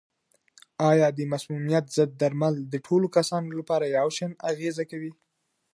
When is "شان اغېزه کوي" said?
4.17-5.11